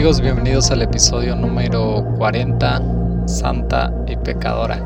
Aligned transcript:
amigos? 0.00 0.22
Bienvenidos 0.22 0.70
al 0.70 0.80
episodio 0.80 1.36
número 1.36 2.02
40, 2.16 3.28
Santa 3.28 3.92
y 4.08 4.16
Pecadora. 4.16 4.78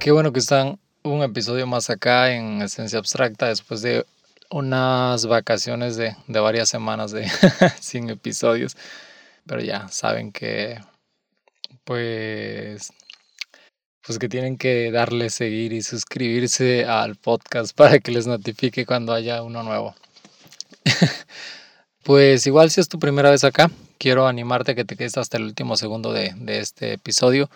Qué 0.00 0.12
bueno 0.12 0.32
que 0.32 0.38
están 0.38 0.80
un 1.02 1.22
episodio 1.22 1.66
más 1.66 1.90
acá 1.90 2.32
en 2.32 2.62
Esencia 2.62 2.98
Abstracta 2.98 3.48
después 3.48 3.82
de 3.82 4.06
unas 4.50 5.26
vacaciones 5.26 5.98
de, 5.98 6.16
varias 6.26 6.70
semanas 6.70 7.10
de 7.10 7.30
sin 7.80 8.08
episodios. 8.08 8.78
Pero 9.46 9.60
ya 9.60 9.88
saben 9.88 10.32
que 10.32 10.80
pues 11.84 12.94
pues 14.06 14.18
que 14.18 14.30
tienen 14.30 14.56
que 14.56 14.90
darle 14.90 15.28
seguir 15.28 15.74
y 15.74 15.82
suscribirse 15.82 16.86
al 16.86 17.16
podcast 17.16 17.76
para 17.76 17.98
que 17.98 18.10
les 18.10 18.26
notifique 18.26 18.86
cuando 18.86 19.12
haya 19.12 19.42
uno 19.42 19.62
nuevo. 19.62 19.94
Pues 22.08 22.46
igual 22.46 22.70
si 22.70 22.80
es 22.80 22.88
tu 22.88 22.98
primera 22.98 23.30
vez 23.30 23.44
acá, 23.44 23.70
quiero 23.98 24.26
animarte 24.26 24.72
a 24.72 24.74
que 24.74 24.86
te 24.86 24.96
quedes 24.96 25.18
hasta 25.18 25.36
el 25.36 25.42
último 25.42 25.76
segundo 25.76 26.10
de, 26.14 26.32
este 26.46 26.94
episodio 26.94 27.50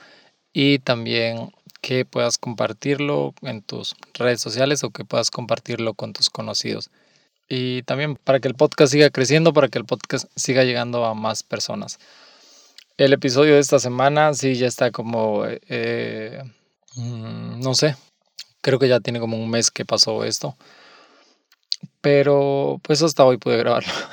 y 0.53 0.79
también 0.79 1.55
que 1.81 2.05
puedas 2.05 2.37
compartirlo 2.37 3.33
en 3.41 3.63
tus 3.63 3.97
redes 4.13 4.43
sociales 4.43 4.85
o 4.85 4.91
que 4.91 5.07
puedas 5.07 5.31
compartirlo 5.31 5.95
con 5.95 6.13
tus 6.13 6.29
conocidos. 6.29 6.91
Y 7.49 7.83
también 7.85 8.17
para 8.17 8.41
que 8.41 8.49
el 8.49 8.55
podcast 8.55 8.93
siga 8.93 9.09
creciendo, 9.09 9.55
para 9.55 9.69
que 9.69 9.79
el 9.79 9.87
podcast 9.87 10.27
siga 10.37 10.65
llegando 10.65 11.07
a 11.07 11.15
más 11.15 11.43
personas. 11.43 11.99
El 12.99 13.15
episodio 13.15 13.55
de 13.55 13.61
esta 13.61 13.79
semana 13.79 14.35
sí 14.35 14.57
ya 14.57 14.67
está 14.67 14.91
como, 14.91 15.45
eh, 15.47 16.43
mm, 16.97 17.59
no 17.63 17.75
sé, 17.75 17.97
creo 18.61 18.79
que 18.79 18.89
ya 18.89 19.01
tiene 19.01 19.19
como 19.19 19.39
un 19.39 19.49
mes 19.49 19.71
que 19.71 19.87
pasó 19.87 20.25
esto. 20.25 20.59
Pero 22.03 22.81
pues 22.83 23.01
hasta 23.03 23.25
hoy 23.25 23.39
pude 23.39 23.57
grabarlo. 23.57 23.93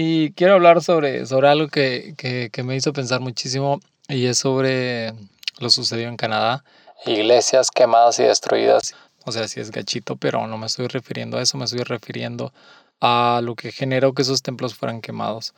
y 0.00 0.30
quiero 0.34 0.54
hablar 0.54 0.80
sobre, 0.80 1.26
sobre 1.26 1.48
algo 1.48 1.66
que, 1.66 2.14
que, 2.16 2.62
me 2.62 2.76
hizo 2.76 2.92
pensar 2.92 3.20
muchísimo 3.20 3.80
y 4.08 4.26
es 4.26 4.38
sobre 4.38 5.12
lo 5.58 5.70
sucedido 5.70 6.08
en 6.08 6.16
Canadá. 6.16 6.62
Iglesias 7.04 7.72
quemadas 7.72 8.20
y 8.20 8.22
destruidas. 8.22 8.94
O 9.24 9.32
sea, 9.32 9.48
sí 9.48 9.58
es 9.58 9.72
gachito, 9.72 10.14
pero 10.14 10.46
no 10.46 10.56
me 10.56 10.66
estoy 10.66 10.86
refiriendo 10.86 11.36
a 11.36 11.42
eso, 11.42 11.58
me 11.58 11.64
estoy 11.64 11.82
refiriendo 11.82 12.52
a 13.00 13.40
lo 13.42 13.56
que 13.56 13.72
generó 13.72 14.14
que 14.14 14.22
esos 14.22 14.40
templos 14.40 14.76
fueran 14.76 15.00
quemados. 15.00 15.52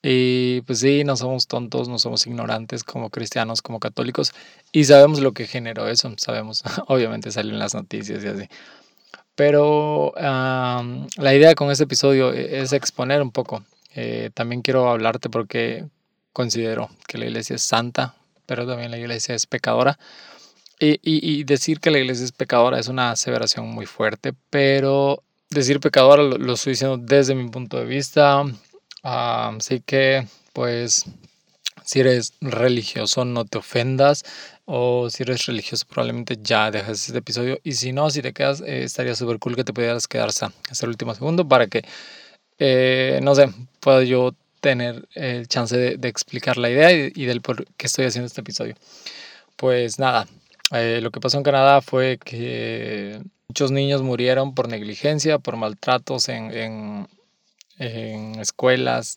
Y 0.00 0.60
pues 0.60 0.78
sí, 0.78 1.02
no 1.02 1.16
somos 1.16 1.48
tontos, 1.48 1.88
no 1.88 1.98
somos 1.98 2.24
ignorantes 2.28 2.84
como 2.84 3.10
cristianos, 3.10 3.62
como 3.62 3.80
católicos, 3.80 4.32
y 4.70 4.84
sabemos 4.84 5.18
lo 5.18 5.32
que 5.32 5.48
generó 5.48 5.88
eso, 5.88 6.14
sabemos, 6.18 6.62
obviamente 6.86 7.32
salen 7.32 7.58
las 7.58 7.74
noticias 7.74 8.22
y 8.22 8.28
así. 8.28 8.48
Pero 9.34 10.14
la 11.16 11.34
idea 11.34 11.54
con 11.54 11.70
este 11.70 11.84
episodio 11.84 12.32
e, 12.32 12.60
es 12.60 12.72
exponer 12.72 13.22
un 13.22 13.30
poco. 13.30 13.64
Eh, 13.94 14.30
también 14.34 14.62
quiero 14.62 14.90
hablarte 14.90 15.30
porque 15.30 15.86
considero 16.32 16.90
que 17.06 17.18
la 17.18 17.26
iglesia 17.26 17.56
es 17.56 17.62
santa, 17.62 18.14
pero 18.46 18.66
también 18.66 18.90
la 18.90 18.98
iglesia 18.98 19.34
es 19.34 19.46
pecadora. 19.46 19.98
Y, 20.78 20.98
y, 21.02 21.44
decir 21.44 21.80
que 21.80 21.90
la 21.90 21.98
iglesia 21.98 22.26
es 22.26 22.32
pecadora 22.32 22.78
es 22.78 22.88
una 22.88 23.10
aseveración 23.12 23.66
muy 23.66 23.86
fuerte, 23.86 24.34
pero 24.50 25.22
decir 25.48 25.80
pecadora 25.80 26.22
lo, 26.22 26.52
estoy 26.52 26.72
diciendo 26.72 26.98
desde 26.98 27.34
mi 27.34 27.48
punto 27.48 27.78
de 27.78 27.86
vista. 27.86 28.44
así 29.02 29.80
que, 29.80 30.26
pues, 30.52 31.06
si 31.84 32.00
eres 32.00 32.34
religioso, 32.40 33.24
no 33.24 33.44
te 33.44 33.58
ofendas. 33.58 34.24
O 34.68 35.08
si 35.10 35.22
eres 35.22 35.46
religioso, 35.46 35.86
probablemente 35.88 36.38
ya 36.42 36.72
dejas 36.72 37.06
este 37.06 37.18
episodio. 37.18 37.60
Y 37.62 37.72
si 37.74 37.92
no, 37.92 38.10
si 38.10 38.20
te 38.20 38.32
quedas, 38.32 38.60
eh, 38.62 38.82
estaría 38.82 39.14
súper 39.14 39.38
cool 39.38 39.54
que 39.54 39.62
te 39.64 39.72
pudieras 39.72 40.08
quedar 40.08 40.28
hasta, 40.28 40.52
el 40.82 40.88
último 40.88 41.14
segundo 41.14 41.46
para 41.48 41.68
que, 41.68 41.84
eh, 42.58 43.20
no 43.22 43.34
sé, 43.36 43.48
pueda 43.80 44.02
yo 44.02 44.34
tener 44.60 45.06
el 45.14 45.46
chance 45.48 45.76
de, 45.76 46.08
explicar 46.08 46.56
la 46.58 46.70
idea 46.70 46.90
y, 46.92 47.24
del 47.26 47.42
por 47.42 47.64
qué 47.76 47.86
estoy 47.86 48.06
haciendo 48.06 48.26
este 48.26 48.40
episodio. 48.40 48.74
Pues 49.56 50.00
nada, 50.00 50.26
eh, 50.72 51.00
lo 51.02 51.12
que 51.12 51.20
pasó 51.20 51.38
en 51.38 51.44
Canadá 51.44 51.80
fue 51.80 52.18
que 52.18 53.20
muchos 53.48 53.70
niños 53.70 54.02
murieron 54.02 54.54
por 54.54 54.68
negligencia, 54.68 55.38
por 55.38 55.56
maltratos 55.56 56.28
en, 56.28 56.52
en, 56.52 57.08
en 57.78 58.40
escuelas, 58.40 59.16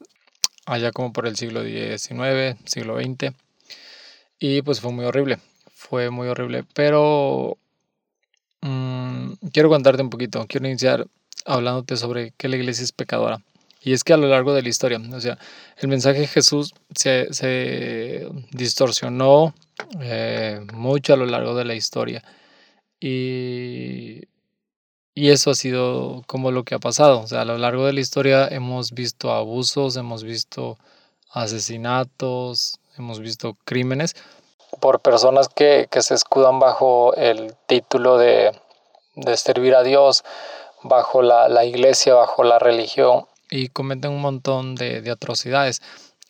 allá 0.68 0.92
como 0.92 1.12
por 1.14 1.28
el 1.28 1.36
siglo 1.38 1.64
XIX, 1.64 2.56
siglo 2.66 3.02
XX. 3.02 3.34
Y 4.40 4.62
pues 4.62 4.80
fue 4.80 4.92
muy 4.92 5.06
horrible, 5.06 5.40
fue 5.74 6.10
muy 6.10 6.28
horrible. 6.28 6.64
Pero 6.74 7.58
mm, 8.62 9.34
quiero 9.52 9.70
contarte 9.70 10.02
un 10.02 10.10
poquito, 10.10 10.46
quiero 10.48 10.68
iniciar 10.68 11.08
hablándote 11.46 11.98
sobre 11.98 12.32
que 12.38 12.48
la 12.48 12.56
iglesia 12.58 12.84
es 12.84 12.92
pecadora. 12.92 13.42
Y 13.82 13.94
es 13.94 14.04
que 14.04 14.14
a 14.14 14.18
lo 14.18 14.28
largo 14.28 14.54
de 14.54 14.62
la 14.62 14.70
historia, 14.70 15.00
o 15.00 15.22
sea, 15.22 15.38
el 15.78 15.88
mensaje 15.88 16.20
de 16.20 16.28
Jesús 16.28 16.74
se, 16.94 17.34
se 17.34 18.28
distorsionó 18.52 19.54
eh, 20.02 20.60
mucho 20.74 21.14
a 21.14 21.18
lo 21.18 21.26
largo 21.26 21.56
de 21.56 21.66
la 21.66 21.76
historia. 21.76 22.24
Y, 23.00 24.24
y 25.16 25.30
eso 25.30 25.52
ha 25.52 25.56
sido 25.56 26.24
como 26.28 26.52
lo 26.52 26.64
que 26.64 26.76
ha 26.76 26.80
pasado. 26.80 27.22
O 27.22 27.28
sea, 27.28 27.42
a 27.42 27.46
lo 27.46 27.58
largo 27.58 27.86
de 27.86 27.94
la 27.94 28.02
historia 28.02 28.48
hemos 28.48 28.92
visto 28.92 29.32
abusos, 29.32 29.96
hemos 29.96 30.24
visto 30.24 30.78
asesinatos, 31.32 32.80
hemos 33.00 33.20
visto 33.20 33.58
crímenes. 33.66 34.16
Por 34.80 35.00
personas 35.00 35.50
que, 35.50 35.88
se 36.00 36.14
escudan 36.14 36.60
bajo 36.60 37.16
el 37.16 37.56
título 37.66 38.18
de, 38.18 38.52
servir 39.36 39.76
a 39.76 39.84
Dios, 39.84 40.24
bajo 40.84 41.22
la, 41.22 41.66
iglesia, 41.66 42.14
bajo 42.14 42.44
la 42.44 42.60
religión. 42.60 43.26
Y 43.50 43.70
cometen 43.70 44.12
un 44.12 44.22
montón 44.22 44.76
de, 44.76 45.10
atrocidades 45.10 45.82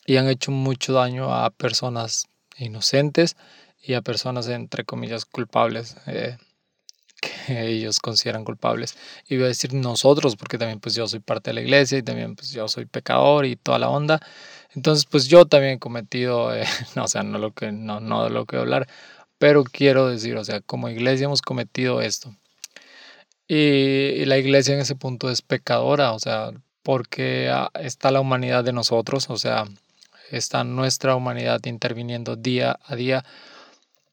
y 0.06 0.18
han 0.18 0.29
hecho 0.29 0.52
mucho 0.52 0.94
daño 0.94 1.34
a 1.34 1.50
personas 1.50 2.28
inocentes 2.58 3.35
y 3.81 3.94
a 3.94 4.02
personas 4.02 4.47
entre 4.47 4.84
comillas 4.85 5.25
culpables 5.25 5.96
eh, 6.08 6.38
que 7.22 7.68
ellos 7.68 8.00
consideran 8.00 8.46
culpables. 8.46 8.97
Y 9.28 9.35
voy 9.35 9.46
a 9.46 9.47
decir 9.50 9.74
nosotros 9.74 10.38
porque 10.38 10.58
también 10.58 10.79
pues 10.79 10.96
yo 10.96 11.08
soy 11.08 11.19
parte 11.19 11.50
de 11.50 11.56
la 11.56 11.62
iglesia 11.62 11.97
y 11.97 12.03
también 12.03 12.35
pues 12.35 12.52
yo 12.52 12.68
soy 12.69 12.85
pecador 12.85 13.46
y 13.46 13.58
toda 13.58 13.79
la 13.79 13.90
onda 13.90 14.19
entonces, 14.75 15.06
pues 15.06 15.28
yo 15.28 15.46
también 15.46 15.74
he 15.74 15.80
cometido, 15.80 16.53
eh, 16.56 16.66
no, 16.96 17.06
o 17.06 17.07
sea, 17.07 17.24
no, 17.24 17.38
lo 17.40 17.52
que, 17.53 17.72
no, 17.72 18.00
no 18.00 18.24
de 18.24 18.30
lo 18.30 18.46
que 18.46 18.57
hablar, 18.57 18.88
pero 19.38 19.63
quiero 19.63 20.07
decir, 20.07 20.38
o 20.38 20.44
sea, 20.44 20.62
como 20.62 20.90
iglesia 20.90 21.25
hemos 21.25 21.41
cometido 21.41 22.02
esto. 22.02 22.35
Y, 23.47 24.25
la 24.25 24.38
iglesia 24.38 24.75
en 24.75 24.81
ese 24.81 24.96
punto 24.96 25.29
es 25.31 25.41
pecadora, 25.41 26.13
o 26.13 26.19
sea, 26.19 26.52
porque 26.84 27.50
ah, 27.52 27.72
está 27.75 28.12
la 28.12 28.22
humanidad 28.22 28.63
de 28.63 28.74
nosotros, 28.74 29.29
o 29.29 29.38
sea, 29.38 29.66
está 30.29 30.63
nuestra 30.63 31.16
humanidad 31.16 31.59
interviniendo 31.66 32.35
día 32.35 32.79
a 32.85 32.96
día. 32.96 33.25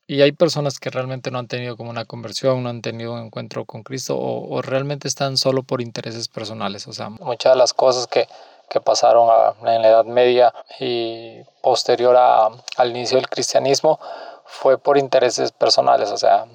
Y 0.09 0.23
hay 0.23 0.33
personas 0.33 0.79
que 0.79 0.89
realmente 0.89 1.31
no 1.31 1.39
han 1.39 1.49
tenido 1.49 1.77
como 1.77 1.91
una 1.91 2.05
conversión, 2.05 2.63
no 2.63 2.71
han 2.71 2.81
tenido 2.81 3.15
un 3.15 3.27
encuentro 3.27 3.65
con 3.67 3.83
Cristo 3.83 4.17
o, 4.17 4.49
o 4.57 4.63
realmente 4.63 5.09
están 5.09 5.37
solo 5.37 5.65
por 5.65 5.83
intereses 5.83 6.29
personales. 6.29 6.87
O 6.87 6.93
sea, 6.93 7.11
muchas 7.11 7.55
de 7.55 7.59
las 7.59 7.75
cosas 7.75 8.07
que, 8.07 8.27
que 8.69 8.81
pasaron 8.81 9.29
en 9.65 9.83
la 9.83 9.89
Edad 9.89 10.05
Media 10.05 10.53
y 10.81 11.41
posterior 11.63 12.17
al 12.17 12.91
inicio 12.91 13.17
del 13.17 13.29
cristianismo 13.29 13.99
fue 14.45 14.79
por 14.79 14.99
intereses 14.99 15.53
personales, 15.53 16.11
o 16.11 16.17
sea, 16.17 16.47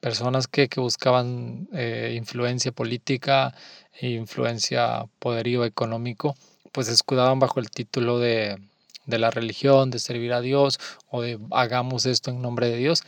personas 0.00 0.48
que, 0.48 0.68
que 0.68 0.80
buscaban 0.80 1.68
eh, 1.72 2.14
influencia 2.16 2.72
política 2.72 3.54
influencia 4.00 5.06
poderío 5.18 5.64
económico, 5.64 6.34
pues 6.72 6.88
escudaban 6.88 7.38
bajo 7.38 7.60
el 7.60 7.70
título 7.70 8.18
de, 8.18 8.58
de 9.06 9.18
la 9.18 9.30
religión, 9.30 9.90
de 9.90 9.98
servir 9.98 10.32
a 10.32 10.40
Dios 10.40 10.80
o 11.10 11.22
de 11.22 11.38
hagamos 11.50 12.06
esto 12.06 12.30
en 12.30 12.42
nombre 12.42 12.68
de 12.68 12.76
Dios. 12.76 13.04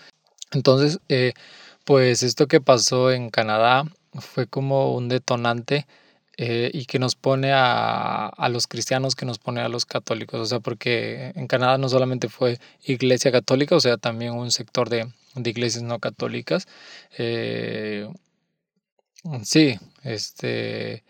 Entonces, 0.52 1.00
eh, 1.08 1.32
pues 1.84 2.22
esto 2.22 2.46
que 2.46 2.60
pasó 2.60 3.10
en 3.10 3.30
Canadá 3.30 3.84
fue 4.12 4.46
como 4.46 4.94
un 4.94 5.08
detonante 5.08 5.86
eh, 6.36 6.70
y 6.72 6.86
que 6.86 6.98
nos 6.98 7.14
pone 7.14 7.52
a, 7.52 8.26
a, 8.26 8.48
los 8.48 8.66
cristianos, 8.66 9.14
que 9.14 9.26
nos 9.26 9.38
pone 9.38 9.60
a 9.60 9.68
los 9.68 9.86
católicos, 9.86 10.40
o 10.40 10.46
sea, 10.46 10.60
porque 10.60 11.32
en 11.36 11.46
Canadá 11.46 11.78
no 11.78 11.88
solamente 11.88 12.28
fue 12.28 12.58
iglesia 12.82 13.30
católica, 13.32 13.76
o 13.76 13.80
sea, 13.80 13.96
también 13.96 14.32
un 14.32 14.50
sector 14.50 14.88
de, 14.88 15.12
de 15.34 15.50
iglesias 15.50 15.82
no 15.82 15.98
católicas. 15.98 16.66
Eh, 17.18 18.08
sí, 19.42 19.78
este, 20.02 21.04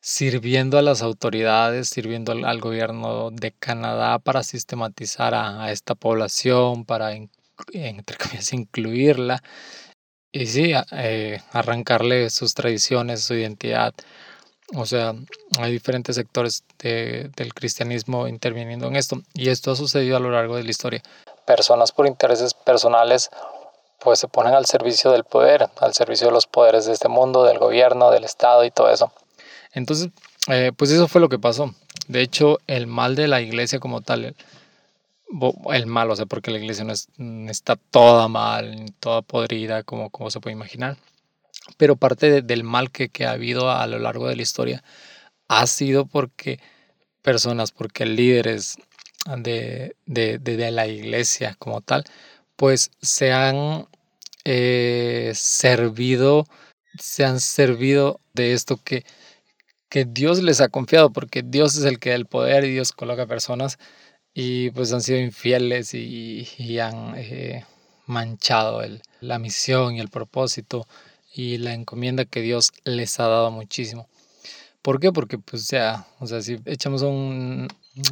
sirviendo 0.00 0.78
a 0.78 0.82
las 0.82 1.02
autoridades, 1.02 1.88
sirviendo 1.88 2.32
al, 2.32 2.60
gobierno 2.60 3.30
de 3.30 3.52
Canadá 3.52 4.18
para 4.18 4.42
sistematizar 4.42 5.34
a, 5.34 5.70
esta 5.72 5.94
población, 5.94 6.84
para, 6.84 7.12
entre 7.72 8.16
comillas, 8.18 8.52
incluirla. 8.52 9.42
Y 10.32 10.46
sí, 10.46 10.72
eh, 10.92 11.40
arrancarle 11.52 12.30
sus 12.30 12.54
tradiciones, 12.54 13.22
su 13.22 13.34
identidad, 13.34 13.94
o 14.74 14.86
sea, 14.86 15.14
hay 15.58 15.72
diferentes 15.72 16.16
sectores 16.16 16.64
del 16.78 17.54
cristianismo 17.54 18.28
interviniendo 18.28 18.86
en 18.86 18.96
esto 18.96 19.20
y 19.34 19.48
esto 19.48 19.72
ha 19.72 19.76
sucedido 19.76 20.16
a 20.16 20.20
lo 20.20 20.30
largo 20.30 20.56
de 20.56 20.64
la 20.64 20.70
historia. 20.70 21.02
Personas 21.44 21.92
por 21.92 22.06
intereses 22.06 22.54
personales 22.54 23.30
pues 23.98 24.18
se 24.18 24.28
ponen 24.28 24.54
al 24.54 24.66
servicio 24.66 25.10
del 25.10 25.24
poder, 25.24 25.68
al 25.78 25.94
servicio 25.94 26.28
de 26.28 26.32
los 26.32 26.46
poderes 26.46 26.86
de 26.86 26.92
este 26.92 27.08
mundo, 27.08 27.44
del 27.44 27.58
gobierno, 27.58 28.10
del 28.10 28.24
Estado 28.24 28.64
y 28.64 28.70
todo 28.70 28.90
eso. 28.90 29.12
Entonces, 29.72 30.08
eh, 30.48 30.72
pues 30.74 30.90
eso 30.90 31.06
fue 31.06 31.20
lo 31.20 31.28
que 31.28 31.38
pasó. 31.38 31.74
De 32.08 32.22
hecho, 32.22 32.58
el 32.66 32.86
mal 32.86 33.14
de 33.14 33.28
la 33.28 33.40
iglesia 33.40 33.78
como 33.78 34.00
tal, 34.00 34.34
el, 35.72 35.86
mal, 35.86 36.10
o 36.10 36.16
sea, 36.16 36.26
porque 36.26 36.50
la 36.50 36.58
iglesia 36.58 36.84
no, 36.84 37.50
está 37.50 37.76
toda 37.76 38.26
mal, 38.28 38.86
toda 38.98 39.22
podrida, 39.22 39.82
como, 39.82 40.10
como 40.10 40.30
se 40.30 40.40
puede 40.40 40.54
imaginar. 40.54 40.96
Pero 41.76 41.96
parte 41.96 42.42
del 42.42 42.64
mal 42.64 42.90
que, 42.90 43.08
que 43.08 43.24
ha 43.26 43.32
habido 43.32 43.70
a 43.70 43.86
lo 43.86 43.98
largo 43.98 44.28
de 44.28 44.36
la 44.36 44.42
historia 44.42 44.82
ha 45.48 45.66
sido 45.66 46.06
porque 46.06 46.60
personas, 47.22 47.72
porque 47.72 48.06
líderes 48.06 48.76
de, 49.38 49.96
de, 50.06 50.38
de, 50.38 50.70
la 50.70 50.86
iglesia 50.86 51.56
como 51.58 51.80
tal, 51.80 52.04
pues 52.56 52.90
se 53.02 53.32
han 53.32 53.88
eh, 54.44 55.32
servido, 55.34 56.46
se 56.98 57.24
han 57.24 57.40
servido 57.40 58.20
de 58.32 58.52
esto 58.52 58.78
que, 58.82 59.04
que 59.88 60.04
Dios 60.04 60.42
les 60.42 60.60
ha 60.60 60.68
confiado, 60.68 61.10
porque 61.10 61.42
Dios 61.42 61.76
es 61.76 61.84
el 61.84 61.98
que 61.98 62.10
da 62.10 62.16
el 62.16 62.26
poder 62.26 62.64
y 62.64 62.72
Dios 62.72 62.92
coloca 62.92 63.26
personas 63.26 63.78
y 64.34 64.70
pues 64.70 64.92
han 64.92 65.02
sido 65.02 65.18
infieles 65.18 65.94
y, 65.94 66.48
y 66.58 66.78
han 66.78 67.14
eh, 67.16 67.64
manchado 68.06 68.82
el, 68.82 69.02
la 69.20 69.38
misión 69.38 69.96
y 69.96 70.00
el 70.00 70.08
propósito 70.08 70.86
y 71.32 71.58
la 71.58 71.72
encomienda 71.72 72.24
que 72.24 72.40
Dios 72.40 72.72
les 72.84 73.18
ha 73.20 73.28
dado 73.28 73.50
muchísimo. 73.50 74.08
¿Por 74.82 74.98
qué? 74.98 75.12
Porque 75.12 75.38
pues 75.38 75.68
ya, 75.68 76.06
o 76.20 76.26
sea, 76.26 76.40
si 76.40 76.58
echamos 76.64 77.02
un, 77.02 77.68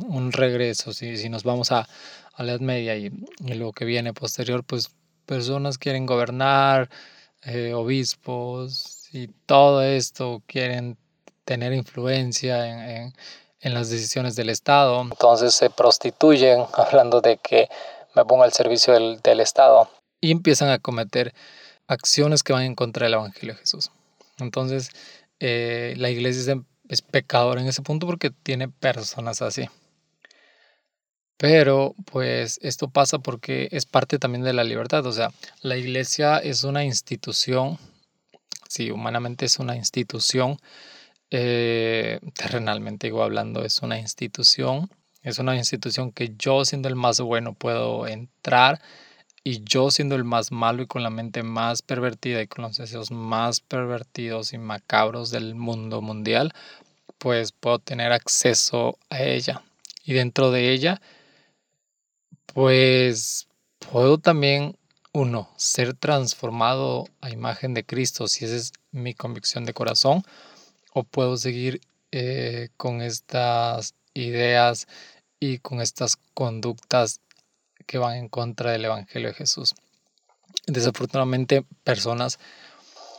un 0.06 0.32
regreso, 0.32 0.92
si, 0.92 1.16
si 1.16 1.28
nos 1.28 1.42
vamos 1.42 1.72
a, 1.72 1.88
a 2.34 2.42
la 2.42 2.52
Edad 2.52 2.60
Media 2.60 2.96
y, 2.96 3.10
y, 3.44 3.54
lo 3.54 3.72
que 3.72 3.84
viene 3.84 4.12
posterior, 4.12 4.62
pues 4.64 4.90
personas 5.24 5.78
quieren 5.78 6.04
gobernar, 6.04 6.90
eh, 7.42 7.72
obispos 7.72 9.08
y 9.12 9.28
todo 9.46 9.82
esto, 9.82 10.42
quieren 10.46 10.98
tener 11.44 11.72
influencia 11.72 12.66
en, 12.66 13.14
en, 13.60 13.74
las 13.74 13.88
decisiones 13.88 14.36
del 14.36 14.50
Estado. 14.50 15.00
Entonces 15.02 15.54
se 15.54 15.70
prostituyen 15.70 16.64
hablando 16.74 17.22
de 17.22 17.38
que 17.38 17.68
me 18.14 18.24
pongo 18.26 18.42
al 18.42 18.52
servicio 18.52 18.92
del, 18.92 19.20
del 19.22 19.40
Estado 19.40 19.88
y 20.20 20.32
empiezan 20.32 20.68
a 20.70 20.78
cometer 20.78 21.32
acciones 21.88 22.42
que 22.42 22.52
van 22.52 22.62
en 22.62 22.74
contra 22.76 23.06
del 23.06 23.14
Evangelio 23.14 23.54
de 23.54 23.60
Jesús. 23.60 23.90
Entonces, 24.38 24.90
eh, 25.40 25.94
la 25.96 26.10
iglesia 26.10 26.52
es, 26.52 26.58
es 26.88 27.02
pecadora 27.02 27.60
en 27.60 27.66
ese 27.66 27.82
punto 27.82 28.06
porque 28.06 28.30
tiene 28.30 28.68
personas 28.68 29.42
así. 29.42 29.68
Pero 31.38 31.94
pues 32.04 32.58
esto 32.62 32.88
pasa 32.88 33.20
porque 33.20 33.68
es 33.70 33.86
parte 33.86 34.18
también 34.18 34.42
de 34.44 34.52
la 34.52 34.64
libertad. 34.64 35.06
O 35.06 35.12
sea, 35.12 35.30
la 35.62 35.76
iglesia 35.76 36.38
es 36.38 36.64
una 36.64 36.84
institución, 36.84 37.78
sí, 38.68 38.90
humanamente 38.90 39.46
es 39.46 39.58
una 39.60 39.76
institución, 39.76 40.58
eh, 41.30 42.18
terrenalmente 42.34 43.06
digo 43.06 43.22
hablando, 43.22 43.64
es 43.64 43.80
una 43.82 43.98
institución, 43.98 44.90
es 45.22 45.38
una 45.38 45.56
institución 45.56 46.10
que 46.10 46.34
yo 46.36 46.64
siendo 46.64 46.88
el 46.88 46.96
más 46.96 47.20
bueno 47.20 47.54
puedo 47.54 48.08
entrar 48.08 48.80
y 49.44 49.62
yo 49.64 49.90
siendo 49.90 50.14
el 50.14 50.24
más 50.24 50.52
malo 50.52 50.82
y 50.82 50.86
con 50.86 51.02
la 51.02 51.10
mente 51.10 51.42
más 51.42 51.82
pervertida 51.82 52.42
y 52.42 52.48
con 52.48 52.62
los 52.62 52.76
deseos 52.76 53.10
más 53.10 53.60
pervertidos 53.60 54.52
y 54.52 54.58
macabros 54.58 55.30
del 55.30 55.54
mundo 55.54 56.02
mundial, 56.02 56.52
pues 57.18 57.52
puedo 57.52 57.78
tener 57.78 58.12
acceso 58.12 58.98
a 59.10 59.22
ella. 59.22 59.62
Y 60.04 60.14
dentro 60.14 60.50
de 60.50 60.72
ella, 60.72 61.00
pues 62.46 63.48
puedo 63.78 64.18
también, 64.18 64.76
uno, 65.12 65.50
ser 65.56 65.94
transformado 65.94 67.06
a 67.20 67.30
imagen 67.30 67.74
de 67.74 67.84
Cristo, 67.84 68.28
si 68.28 68.44
esa 68.44 68.56
es 68.56 68.72
mi 68.90 69.14
convicción 69.14 69.64
de 69.64 69.74
corazón, 69.74 70.22
o 70.92 71.04
puedo 71.04 71.36
seguir 71.36 71.80
eh, 72.12 72.68
con 72.76 73.02
estas 73.02 73.94
ideas 74.14 74.86
y 75.40 75.58
con 75.58 75.80
estas 75.80 76.16
conductas 76.34 77.20
que 77.88 77.98
van 77.98 78.14
en 78.14 78.28
contra 78.28 78.70
del 78.70 78.84
Evangelio 78.84 79.28
de 79.30 79.34
Jesús. 79.34 79.74
Desafortunadamente, 80.66 81.64
personas 81.82 82.38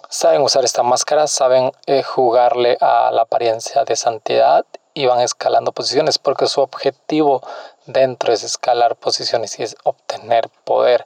saben 0.09 0.41
usar 0.41 0.63
esta 0.63 0.83
máscara, 0.83 1.27
saben 1.27 1.71
eh, 1.87 2.03
jugarle 2.03 2.77
a 2.79 3.11
la 3.11 3.23
apariencia 3.23 3.83
de 3.83 3.95
santidad 3.95 4.65
y 4.93 5.07
van 5.07 5.21
escalando 5.21 5.71
posiciones 5.71 6.17
porque 6.19 6.47
su 6.47 6.61
objetivo 6.61 7.41
dentro 7.87 8.31
es 8.31 8.43
escalar 8.43 8.95
posiciones 8.95 9.59
y 9.59 9.63
es 9.63 9.75
obtener 9.83 10.49
poder. 10.63 11.05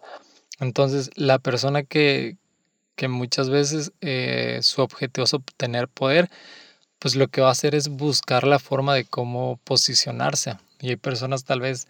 Entonces, 0.59 1.09
la 1.15 1.39
persona 1.39 1.83
que, 1.83 2.37
que 2.95 3.07
muchas 3.07 3.49
veces 3.49 3.93
eh, 4.01 4.59
su 4.61 4.81
objetivo 4.81 5.23
es 5.23 5.33
obtener 5.33 5.87
poder, 5.87 6.29
pues 6.99 7.15
lo 7.15 7.27
que 7.27 7.41
va 7.41 7.47
a 7.47 7.51
hacer 7.51 7.75
es 7.75 7.87
buscar 7.89 8.45
la 8.45 8.59
forma 8.59 8.93
de 8.93 9.05
cómo 9.05 9.59
posicionarse. 9.63 10.57
Y 10.79 10.89
hay 10.89 10.95
personas 10.97 11.45
tal 11.45 11.61
vez 11.61 11.87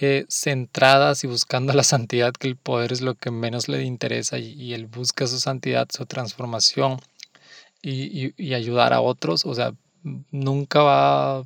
eh, 0.00 0.26
centradas 0.28 1.24
y 1.24 1.26
buscando 1.26 1.72
la 1.72 1.82
santidad, 1.82 2.32
que 2.32 2.46
el 2.46 2.56
poder 2.56 2.92
es 2.92 3.00
lo 3.00 3.14
que 3.14 3.30
menos 3.30 3.68
le 3.68 3.82
interesa 3.84 4.38
y, 4.38 4.74
él 4.74 4.86
busca 4.86 5.26
su 5.26 5.40
santidad, 5.40 5.88
su 5.90 6.06
transformación 6.06 7.00
y, 7.82 8.54
ayudar 8.54 8.92
a 8.92 9.00
otros, 9.00 9.46
o 9.46 9.54
sea, 9.54 9.72
nunca 10.30 10.82
va 10.82 11.38
a 11.38 11.42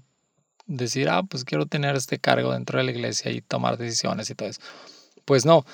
decir, 0.67 1.09
ah, 1.09 1.23
pues 1.23 1.45
quiero 1.45 1.67
tener 1.67 1.97
este 1.97 2.19
cargo 2.19 2.53
dentro 2.53 2.79
de 2.79 2.85
la 2.85 2.91
iglesia 2.91 3.31
y 3.31 3.41
tomar 3.43 3.79
decisiones 3.79 4.29
y 4.31 4.35
todo 4.35 4.49
eso. 4.49 4.61
Pues 5.25 5.47
no, 5.47 5.65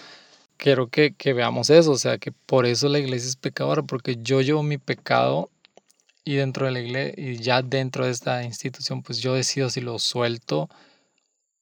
quiero 0.59 0.89
que, 0.89 1.15
que 1.15 1.33
veamos 1.33 1.71
eso, 1.71 1.93
o 1.93 1.99
sea, 1.99 2.19
que 2.19 2.33
por 2.33 2.67
eso 2.67 2.89
la 2.89 2.99
iglesia 2.99 3.29
es 3.29 3.37
pecadora, 3.37 3.83
porque 3.83 4.19
yo 4.23 4.43
llevo 4.43 4.63
mi 4.63 4.79
pecado 4.79 5.51
y 6.25 6.37
dentro 6.37 6.67
de 6.67 6.73
la 6.73 6.81
iglesia 6.81 7.15
y 7.17 7.39
ya 7.39 7.63
dentro 7.63 8.05
de 8.05 8.13
esta 8.13 8.45
institución, 8.45 9.03
pues 9.03 9.21
yo 9.21 9.35
decido 9.35 9.71
si 9.71 9.81
lo 9.81 9.99
suelto 9.99 10.69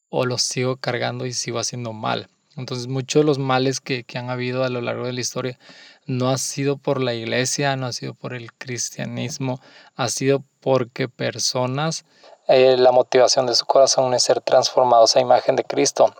o 0.08 0.26
los 0.26 0.43
sigo 0.43 0.76
cargando 0.76 1.26
y 1.26 1.32
sigo 1.32 1.58
haciendo 1.58 1.93
mal. 1.93 2.29
Entonces 2.56 2.87
muchos 2.87 3.20
de 3.20 3.26
los 3.26 3.38
males 3.38 3.81
que, 3.81 4.05
que, 4.05 4.19
han 4.19 4.31
habido 4.31 4.64
a 4.64 4.70
lo 4.70 4.81
largo 4.81 5.05
de 5.05 5.12
la 5.12 5.20
historia 5.20 5.58
no 6.06 6.31
ha 6.31 6.38
sido 6.38 6.79
por 6.79 7.03
la 7.03 7.12
iglesia, 7.12 7.76
no 7.76 7.87
ha 7.87 7.93
sido 7.93 8.14
por 8.14 8.32
el 8.32 8.53
cristianismo, 8.55 9.61
ha 9.94 10.08
sido 10.08 10.43
porque 10.61 11.08
personas, 11.08 12.06
eh, 12.49 12.76
la 12.79 12.93
motivación 12.93 13.47
de 13.47 13.55
su 13.55 13.67
corazón 13.67 14.14
es 14.14 14.23
ser 14.23 14.41
transformados 14.41 15.17
a 15.17 15.20
imagen 15.20 15.56
de 15.56 15.64
Cristo, 15.64 16.14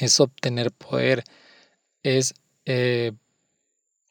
es 0.00 0.18
obtener 0.18 0.72
poder, 0.72 1.22
es 2.02 2.34
eh, 2.64 3.12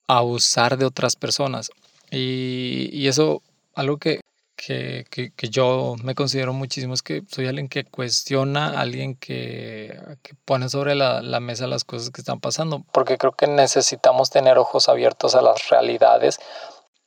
abusar 0.08 0.78
de 0.78 0.86
otras 0.86 1.18
personas. 1.18 1.70
Y, 2.10 2.90
y 2.94 3.10
eso, 3.10 3.42
algo 3.76 3.98
que, 3.98 4.22
que, 4.68 5.06
que, 5.10 5.32
que, 5.32 5.48
yo 5.48 5.96
me 6.04 6.14
considero 6.14 6.52
muchísimo 6.52 6.94
es 6.94 7.02
que 7.02 7.24
soy 7.30 7.48
alguien 7.48 7.70
que 7.70 7.86
cuestiona, 7.86 8.78
alguien 8.78 9.16
que, 9.16 9.98
que 10.22 10.36
pone 10.44 10.68
sobre 10.68 10.94
la, 10.94 11.22
la, 11.22 11.40
mesa 11.40 11.68
las 11.68 11.86
cosas 11.86 12.10
que 12.10 12.20
están 12.20 12.42
pasando, 12.42 12.84
porque 12.92 13.18
creo 13.18 13.32
que 13.32 13.48
necesitamos 13.48 14.30
tener 14.30 14.58
ojos 14.58 14.90
abiertos 14.90 15.36
a 15.36 15.42
las 15.42 15.70
realidades. 15.70 16.40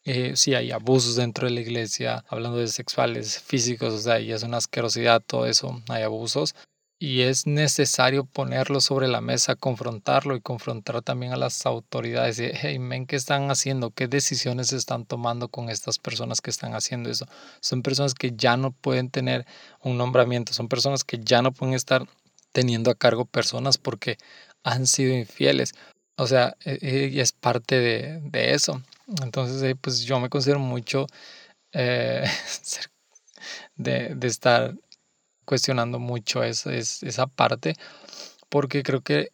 Eh, 0.06 0.36
sí, 0.36 0.54
hay 0.54 0.72
abusos 0.72 1.16
dentro 1.16 1.46
de 1.46 1.52
la 1.52 1.60
iglesia, 1.60 2.24
hablando 2.28 2.56
de 2.56 2.68
sexuales, 2.68 3.38
físicos, 3.38 3.92
o 3.92 3.98
sea, 3.98 4.20
y 4.20 4.32
es 4.32 4.42
una 4.42 4.56
asquerosidad 4.56 5.20
todo 5.20 5.44
eso, 5.44 5.82
hay 5.90 6.02
abusos, 6.02 6.54
y 7.02 7.22
es 7.22 7.46
necesario 7.46 8.26
ponerlo 8.26 8.80
sobre 8.82 9.08
la 9.08 9.22
mesa, 9.22 9.56
confrontarlo 9.56 10.36
y 10.36 10.42
confrontar 10.42 11.00
también 11.00 11.32
a 11.32 11.38
las 11.38 11.64
autoridades. 11.64 12.38
Y, 12.38 12.50
hey, 12.52 12.78
men, 12.78 13.06
¿qué 13.06 13.16
están 13.16 13.50
haciendo? 13.50 13.90
¿Qué 13.90 14.06
decisiones 14.06 14.74
están 14.74 15.06
tomando 15.06 15.48
con 15.48 15.70
estas 15.70 15.98
personas 15.98 16.42
que 16.42 16.50
están 16.50 16.74
haciendo 16.74 17.08
eso? 17.10 17.26
Son 17.60 17.82
personas 17.82 18.12
que 18.12 18.32
ya 18.36 18.58
no 18.58 18.72
pueden 18.72 19.08
tener 19.10 19.46
un 19.82 19.96
nombramiento, 19.96 20.52
son 20.52 20.68
personas 20.68 21.02
que 21.02 21.18
ya 21.18 21.40
no 21.40 21.52
pueden 21.52 21.74
estar 21.74 22.06
teniendo 22.52 22.90
a 22.90 22.94
cargo 22.94 23.24
personas 23.24 23.78
porque 23.78 24.18
han 24.62 24.86
sido 24.86 25.14
infieles. 25.14 25.72
O 26.16 26.26
sea, 26.26 26.54
e, 26.66 26.78
e, 26.82 27.08
y 27.08 27.20
es 27.20 27.32
parte 27.32 27.78
de, 27.80 28.20
de 28.24 28.52
eso. 28.54 28.82
Entonces, 29.22 29.62
eh, 29.62 29.74
pues 29.74 30.02
yo 30.02 30.20
me 30.20 30.28
considero 30.28 30.58
mucho 30.60 31.06
eh, 31.72 32.24
de, 33.76 34.14
de 34.14 34.26
estar 34.28 34.74
cuestionando 35.50 35.98
mucho 35.98 36.44
esa, 36.44 36.72
esa 36.72 37.26
parte, 37.26 37.74
porque 38.48 38.84
creo 38.84 39.00
que 39.00 39.32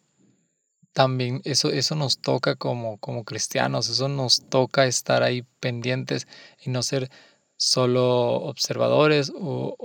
también 0.91 1.41
eso, 1.43 1.69
eso 1.69 1.93
nos 1.93 2.17
toca 2.17 2.55
como, 2.55 2.97
como 2.97 3.23
cristianos, 3.23 3.87
eso 3.87 4.07
nos 4.07 4.41
toca 4.49 4.87
estar 4.87 5.21
ahí 5.21 5.43
pendientes 5.59 6.27
y 6.65 6.71
no 6.71 6.81
ser 6.81 7.11
solo 7.55 8.05
observadores 8.49 9.31
o, 9.35 9.75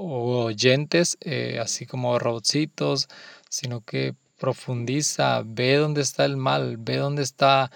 oyentes, 0.46 1.18
eh, 1.20 1.58
así 1.60 1.84
como 1.84 2.18
robotcitos, 2.18 3.08
sino 3.50 3.82
que 3.82 4.14
profundiza, 4.38 5.42
ve 5.44 5.76
dónde 5.76 6.00
está 6.00 6.24
el 6.24 6.38
mal, 6.38 6.78
ve 6.78 6.96
dónde 6.96 7.24
está 7.24 7.70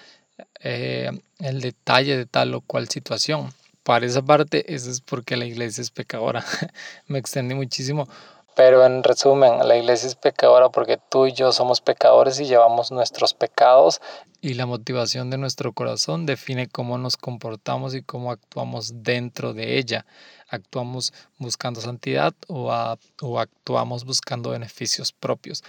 eh, 0.60 1.10
el 1.40 1.60
detalle 1.60 2.16
de 2.16 2.24
tal 2.24 2.54
o 2.54 2.62
cual 2.62 2.88
situación. 2.88 3.52
Para 3.82 4.06
esa 4.06 4.22
parte, 4.22 4.74
eso 4.74 4.90
es 4.90 5.00
porque 5.00 5.36
la 5.36 5.44
iglesia 5.44 5.82
es 5.82 5.90
pecadora. 5.90 6.42
Me 7.06 7.18
extendí 7.18 7.54
muchísimo, 7.54 8.08
Pero 8.56 8.86
en 8.86 9.02
resumen, 9.02 9.68
la 9.68 9.76
iglesia 9.76 10.08
es 10.08 10.14
pecadora 10.14 10.70
porque 10.70 10.98
tú 11.10 11.26
y 11.26 11.32
yo 11.32 11.52
somos 11.52 11.82
pecadores 11.82 12.40
y 12.40 12.46
llevamos 12.46 12.90
nuestros 12.90 13.34
pecados. 13.34 14.00
Y 14.40 14.54
la 14.54 14.64
motivación 14.64 15.28
de 15.28 15.36
nuestro 15.36 15.74
corazón 15.74 16.24
define 16.24 16.66
cómo 16.66 16.96
nos 16.96 17.18
comportamos 17.18 17.94
y 17.94 18.00
cómo 18.00 18.30
actuamos 18.30 19.02
dentro 19.02 19.52
de 19.52 19.76
ella. 19.76 20.06
¿Actuamos 20.48 21.12
buscando 21.36 21.82
santidad 21.82 22.32
o, 22.48 22.72
o 23.20 23.38
actuamos 23.38 24.06
buscando 24.06 24.50
beneficios 24.50 25.12
propios? 25.12 25.62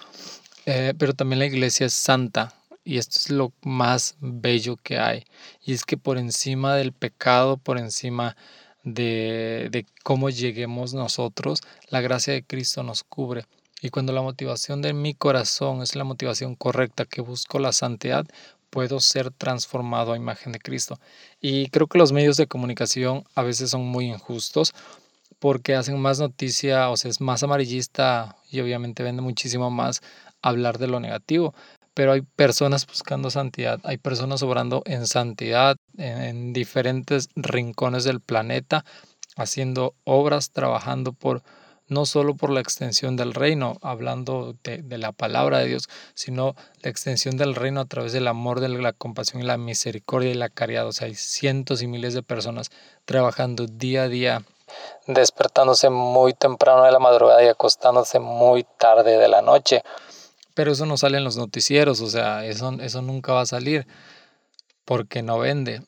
Eh, 0.65 0.93
pero 0.97 1.13
también 1.13 1.39
la 1.39 1.45
iglesia 1.45 1.87
es 1.87 1.93
santa 1.93 2.53
y 2.85 2.99
esto 2.99 3.17
es 3.17 3.29
lo 3.31 3.51
más 3.63 4.15
bello 4.21 4.77
que 4.77 4.97
hay. 4.97 5.25
Y 5.61 5.73
es 5.73 5.83
que 5.83 5.97
por 5.97 6.17
encima 6.17 6.75
del 6.75 6.93
pecado, 6.93 7.57
por 7.57 7.77
encima 7.77 8.37
de, 8.93 9.67
de 9.71 9.85
cómo 10.03 10.29
lleguemos 10.29 10.93
nosotros, 10.93 11.61
la 11.89 12.01
gracia 12.01 12.33
de 12.33 12.43
Cristo 12.43 12.83
nos 12.83 13.03
cubre. 13.03 13.45
Y 13.81 13.89
cuando 13.89 14.13
la 14.13 14.21
motivación 14.21 14.81
de 14.81 14.93
mi 14.93 15.13
corazón 15.13 15.81
es 15.81 15.95
la 15.95 16.03
motivación 16.03 16.55
correcta, 16.55 17.05
que 17.05 17.21
busco 17.21 17.59
la 17.59 17.73
santidad, 17.73 18.25
puedo 18.69 18.99
ser 18.99 19.31
transformado 19.31 20.13
a 20.13 20.17
imagen 20.17 20.51
de 20.51 20.59
Cristo. 20.59 20.99
Y 21.41 21.69
creo 21.69 21.87
que 21.87 21.97
los 21.97 22.11
medios 22.11 22.37
de 22.37 22.47
comunicación 22.47 23.23
a 23.35 23.43
veces 23.43 23.69
son 23.71 23.85
muy 23.85 24.05
injustos 24.05 24.73
porque 25.39 25.75
hacen 25.75 25.99
más 25.99 26.19
noticia, 26.19 26.89
o 26.89 26.97
sea, 26.97 27.11
es 27.11 27.21
más 27.21 27.43
amarillista 27.43 28.37
y 28.49 28.59
obviamente 28.61 29.03
vende 29.03 29.21
muchísimo 29.21 29.69
más 29.69 30.01
hablar 30.41 30.79
de 30.79 30.87
lo 30.87 30.99
negativo 30.99 31.53
pero 31.97 32.11
hay 32.11 32.21
personas 32.21 32.85
buscando 32.85 33.31
santidad, 33.31 33.79
hay 33.83 33.97
personas 33.97 34.43
obrando 34.43 34.83
en 34.85 35.07
santidad 35.07 35.76
en, 35.97 36.53
diferentes 36.53 37.29
rincones 37.35 38.03
del 38.03 38.21
planeta, 38.21 38.85
haciendo 39.35 39.95
obras, 40.03 40.51
trabajando 40.51 41.13
por 41.13 41.43
no 41.89 42.05
solo 42.05 42.35
por 42.35 42.49
la 42.49 42.59
extensión 42.59 43.15
del 43.15 43.33
reino, 43.33 43.77
hablando 43.81 44.55
de, 44.63 44.97
la 44.97 45.13
palabra 45.13 45.59
de 45.59 45.67
Dios, 45.67 45.87
sino 46.15 46.53
la 46.81 46.89
extensión 46.89 47.37
del 47.37 47.55
reino 47.55 47.79
a 47.79 47.85
través 47.85 48.11
del 48.11 48.27
amor, 48.27 48.59
de 48.59 48.67
la 48.67 48.91
compasión 48.91 49.41
y 49.41 49.45
la 49.45 49.57
misericordia 49.57 50.31
y 50.31 50.33
la 50.33 50.49
caridad. 50.49 50.85
O 50.85 50.91
sea, 50.91 51.07
hay 51.07 51.15
cientos 51.15 51.81
y 51.81 51.87
miles 51.87 52.13
de 52.13 52.23
personas 52.23 52.71
trabajando 53.05 53.67
día 53.67 54.03
a 54.03 54.09
día, 54.09 54.43
despertándose 55.05 55.89
muy 55.89 56.33
temprano 56.33 56.83
de 56.83 56.91
la 56.91 56.99
madrugada 56.99 57.41
y 57.43 57.47
acostándose 57.47 58.19
muy 58.19 58.65
tarde 58.77 59.17
de 59.17 59.27
la 59.29 59.41
noche 59.41 59.81
pero 60.57 60.71
eso 60.71 60.87
no 60.87 60.97
sale 60.97 61.19
en 61.19 61.23
los 61.23 61.37
noticieros, 61.37 62.01
o 62.01 62.07
sea, 62.07 62.43
eso, 62.43 62.71
eso 62.81 63.03
nunca 63.03 63.31
va 63.31 63.41
a 63.41 63.45
salir 63.45 63.85
porque 64.87 65.21
no 65.21 65.37
vende. 65.37 65.81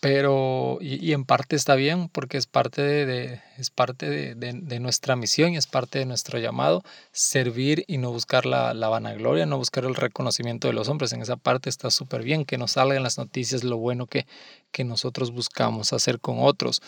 Pero, 0.00 0.76
y, 0.82 1.12
en 1.12 1.24
parte 1.24 1.56
está 1.56 1.74
bien, 1.74 2.10
porque 2.10 2.36
es 2.36 2.46
parte, 2.46 2.82
de, 2.82 3.40
es 3.56 3.70
parte 3.70 4.34
de, 4.34 4.80
nuestra 4.80 5.16
misión 5.16 5.54
y 5.54 5.56
es 5.56 5.66
parte 5.66 5.98
de 5.98 6.04
nuestro 6.04 6.38
llamado, 6.38 6.82
servir 7.12 7.84
y 7.86 7.96
no 7.96 8.12
buscar 8.12 8.44
la, 8.44 8.72
vanagloria, 8.88 9.46
no 9.46 9.56
buscar 9.56 9.86
el 9.86 9.94
reconocimiento 9.94 10.68
de 10.68 10.74
los 10.74 10.88
hombres. 10.90 11.14
En 11.14 11.22
esa 11.22 11.36
parte 11.36 11.70
está 11.70 11.90
súper 11.90 12.22
bien 12.22 12.44
que 12.44 12.58
nos 12.58 12.72
salgan 12.72 13.02
las 13.02 13.16
noticias 13.16 13.64
lo 13.64 13.78
bueno 13.78 14.06
que, 14.06 14.26
que 14.70 14.84
nosotros 14.84 15.30
buscamos 15.32 15.94
hacer 15.94 16.20
con 16.20 16.36
otros. 16.40 16.82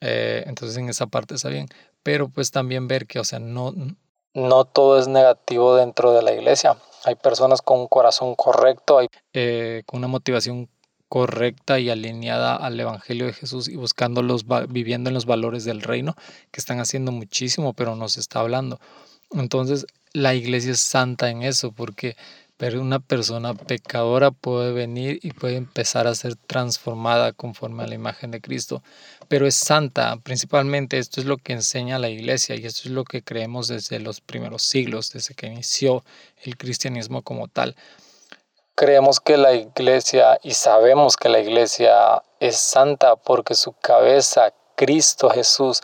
Eh, 0.00 0.42
entonces 0.46 0.76
en 0.76 0.88
esa 0.88 1.06
parte 1.06 1.36
está 1.36 1.48
bien. 1.48 1.68
Pero 2.02 2.28
pues 2.28 2.50
también 2.50 2.88
ver 2.88 3.06
que, 3.06 3.20
o 3.20 3.24
sea, 3.24 3.38
no, 3.38 3.72
no 4.34 4.64
todo 4.64 4.98
es 4.98 5.06
negativo 5.06 5.76
dentro 5.76 6.12
de 6.12 6.22
la 6.22 6.32
iglesia. 6.32 6.76
Hay 7.04 7.14
personas 7.14 7.62
con 7.62 7.80
un 7.80 7.88
corazón 7.88 8.34
correcto, 8.34 8.98
hay, 8.98 9.08
eh, 9.32 9.82
con 9.86 9.98
una 9.98 10.08
motivación 10.08 10.68
correcta 11.08 11.80
y 11.80 11.90
alineada 11.90 12.54
al 12.54 12.78
Evangelio 12.78 13.26
de 13.26 13.32
Jesús 13.32 13.68
y 13.68 13.76
buscando 13.76 14.22
los, 14.22 14.44
viviendo 14.68 15.10
en 15.10 15.14
los 15.14 15.26
valores 15.26 15.64
del 15.64 15.82
reino, 15.82 16.14
que 16.52 16.60
están 16.60 16.78
haciendo 16.78 17.10
muchísimo, 17.10 17.72
pero 17.72 17.96
no 17.96 18.08
se 18.08 18.20
está 18.20 18.40
hablando. 18.40 18.78
Entonces, 19.32 19.86
la 20.12 20.34
iglesia 20.34 20.72
es 20.72 20.80
santa 20.80 21.30
en 21.30 21.42
eso, 21.42 21.72
porque 21.72 22.16
pero 22.60 22.78
una 22.82 22.98
persona 22.98 23.54
pecadora 23.54 24.32
puede 24.32 24.72
venir 24.72 25.18
y 25.22 25.32
puede 25.32 25.56
empezar 25.56 26.06
a 26.06 26.14
ser 26.14 26.36
transformada 26.36 27.32
conforme 27.32 27.84
a 27.84 27.86
la 27.86 27.94
imagen 27.94 28.30
de 28.32 28.42
Cristo, 28.42 28.82
pero 29.28 29.46
es 29.46 29.54
santa, 29.54 30.18
principalmente 30.22 30.98
esto 30.98 31.22
es 31.22 31.26
lo 31.26 31.38
que 31.38 31.54
enseña 31.54 31.98
la 31.98 32.10
iglesia 32.10 32.56
y 32.56 32.66
esto 32.66 32.82
es 32.84 32.90
lo 32.90 33.04
que 33.04 33.22
creemos 33.22 33.68
desde 33.68 33.98
los 33.98 34.20
primeros 34.20 34.60
siglos, 34.60 35.10
desde 35.10 35.34
que 35.34 35.46
inició 35.46 36.04
el 36.42 36.58
cristianismo 36.58 37.22
como 37.22 37.48
tal. 37.48 37.76
Creemos 38.74 39.20
que 39.20 39.38
la 39.38 39.54
iglesia 39.54 40.38
y 40.42 40.52
sabemos 40.52 41.16
que 41.16 41.30
la 41.30 41.40
iglesia 41.40 42.22
es 42.40 42.58
santa 42.58 43.16
porque 43.16 43.54
su 43.54 43.72
cabeza, 43.72 44.52
Cristo 44.76 45.30
Jesús, 45.30 45.80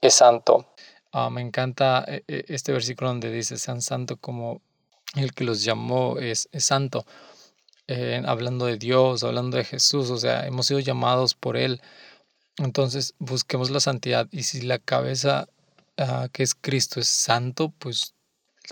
es 0.00 0.14
santo. 0.14 0.66
Ah, 1.12 1.30
me 1.30 1.40
encanta 1.40 2.04
eh, 2.08 2.24
eh, 2.26 2.46
este 2.48 2.72
versículo 2.72 3.10
donde 3.10 3.30
dice, 3.30 3.58
sean 3.58 3.80
santo 3.80 4.16
como 4.16 4.60
el 5.14 5.32
que 5.32 5.44
los 5.44 5.64
llamó 5.64 6.18
es, 6.18 6.48
santo. 6.58 7.06
Eh, 7.88 8.22
hablando 8.26 8.66
de 8.66 8.78
Dios, 8.78 9.22
hablando 9.22 9.56
de 9.56 9.64
Jesús, 9.64 10.10
o 10.10 10.18
sea, 10.18 10.46
hemos 10.46 10.66
sido 10.66 10.80
llamados 10.80 11.34
por 11.34 11.56
Él. 11.56 11.80
Entonces, 12.58 13.14
busquemos 13.18 13.70
la 13.70 13.80
santidad. 13.80 14.28
Y 14.32 14.44
si 14.44 14.62
la 14.62 14.78
cabeza 14.78 15.48
ah, 15.98 16.28
que 16.32 16.42
es 16.42 16.54
Cristo 16.54 17.00
es 17.00 17.08
santo, 17.08 17.72
pues 17.78 18.14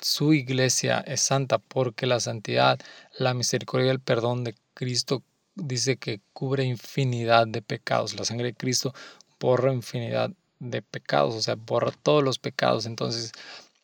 su 0.03 0.33
iglesia 0.35 1.01
es 1.07 1.21
santa, 1.21 1.59
porque 1.59 2.07
la 2.07 2.21
santidad, 2.21 2.79
la 3.19 3.35
misericordia 3.35 3.89
y 3.89 3.91
el 3.91 4.01
perdón 4.01 4.45
de 4.45 4.55
Cristo 4.75 5.23
dice 5.55 5.97
que 5.97 6.21
cubre 6.33 6.65
infinidad 6.65 7.47
de 7.47 7.63
pecados. 7.63 8.15
La 8.15 8.25
sangre 8.25 8.49
de 8.49 8.55
Cristo 8.55 8.93
borra 9.41 9.73
infinidad 9.73 10.31
de 10.59 10.83
pecados, 10.83 11.35
o 11.35 11.43
sea, 11.43 11.55
borra 11.57 11.93
todos 12.03 12.23
los 12.23 12.39
pecados. 12.39 12.87
Entonces, 12.87 13.33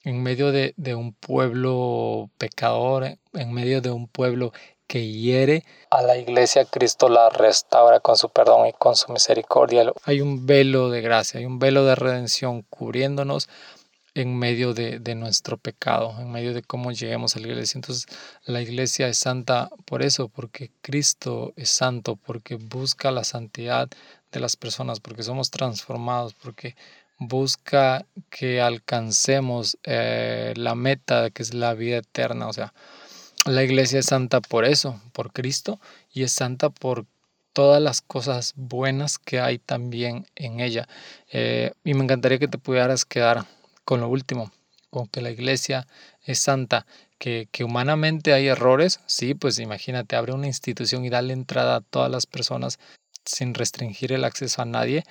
en 0.03 0.23
medio 0.23 0.53
de, 0.53 0.75
un 0.95 1.13
pueblo 1.13 2.31
pecador, 2.39 3.19
en 3.33 3.53
medio 3.53 3.81
de 3.81 3.91
un 3.91 4.09
pueblo 4.09 4.53
que 4.87 5.07
hiere 5.07 5.65
a 5.91 6.03
la 6.03 6.17
iglesia, 6.17 6.65
Cristo 6.65 7.09
la 7.09 7.29
restaura 7.29 8.01
con 8.01 8.17
su 8.17 8.29
perdón 8.31 8.67
y 8.67 8.73
con 8.73 8.97
su 8.97 9.13
misericordia. 9.13 9.93
Hay 10.05 10.21
un 10.21 10.47
velo 10.47 10.91
de 10.91 11.01
gracia, 11.01 11.39
hay 11.39 11.47
un 11.47 11.59
velo 11.59 11.85
de 11.85 11.95
redención 11.95 12.63
cubriéndonos 12.63 13.49
en 14.15 14.37
medio 14.37 14.75
de, 14.75 14.99
de, 14.99 15.15
nuestro 15.15 15.57
pecado, 15.57 16.17
en 16.19 16.33
medio 16.33 16.53
de 16.53 16.63
cómo 16.63 16.91
lleguemos 16.91 17.37
a 17.37 17.41
la 17.41 17.47
iglesia. 17.47 17.79
Entonces 17.79 18.07
la 18.45 18.61
iglesia 18.61 19.07
es 19.07 19.19
santa 19.19 19.71
por 19.85 20.03
eso, 20.03 20.29
porque 20.29 20.73
Cristo 20.81 21.53
es 21.55 21.71
santo, 21.71 22.17
porque 22.17 22.57
busca 22.57 23.13
la 23.13 23.23
santidad 23.23 23.89
de 24.33 24.41
las 24.41 24.57
personas, 24.57 24.99
porque 24.99 25.23
somos 25.23 25.51
transformados, 25.51 26.35
porque 26.35 26.75
busca 27.21 28.07
que 28.31 28.61
alcancemos 28.61 29.79
eh, 29.85 30.55
la 30.57 30.75
meta 30.75 31.31
que 31.31 31.43
es 31.43 31.55
la 31.55 31.75
vida 31.75 31.99
eterna. 31.99 32.49
O 32.49 32.53
sea, 32.53 32.73
la 33.45 33.63
iglesia 33.63 34.01
es 34.01 34.07
santa 34.07 34.41
por 34.41 34.65
eso, 34.65 35.01
por 35.13 35.33
Cristo, 35.33 35.79
y 36.13 36.25
es 36.25 36.33
santa 36.33 36.71
por 36.71 37.07
todas 37.53 37.81
las 37.81 38.01
cosas 38.01 38.55
buenas 38.57 39.19
que 39.19 39.39
hay 39.39 39.59
también 39.59 40.27
en 40.35 40.61
ella. 40.61 40.89
Eh, 41.31 41.73
y 41.85 41.95
me 41.95 42.05
encantaría 42.05 42.39
que 42.39 42.49
te 42.49 42.59
pudieras 42.59 43.05
quedar 43.05 43.45
con 43.85 44.01
lo 44.01 44.09
último, 44.09 44.51
con 44.89 45.07
que 45.07 45.21
la 45.21 45.31
iglesia 45.31 45.87
es 46.25 46.39
santa, 46.39 46.87
que, 47.19 47.49
que, 47.53 47.65
humanamente 47.65 48.33
hay 48.33 48.47
errores, 48.49 49.01
sí, 49.07 49.35
pues 49.35 49.59
imagínate, 49.59 50.17
abre 50.17 50.33
una 50.33 50.47
institución 50.47 51.05
y 51.05 51.11
dale 51.11 51.35
entrada 51.35 51.77
a 51.77 51.81
todas 51.83 52.11
las 52.11 52.25
personas 52.25 52.79
sin 53.27 53.53
restringir 53.53 54.13
el 54.13 54.25
acceso 54.25 54.63
a 54.63 54.65
nadie, 54.65 55.05